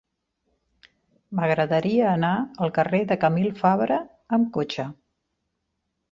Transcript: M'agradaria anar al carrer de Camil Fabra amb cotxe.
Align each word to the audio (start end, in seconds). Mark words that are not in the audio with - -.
M'agradaria 1.39 2.07
anar 2.11 2.31
al 2.67 2.73
carrer 2.77 3.01
de 3.11 3.17
Camil 3.25 3.51
Fabra 3.59 3.99
amb 4.39 4.49
cotxe. 4.57 4.87